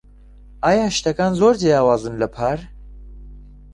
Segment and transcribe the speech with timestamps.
[0.63, 2.59] ئایا شتەکان زۆر جیاوازن لە پار؟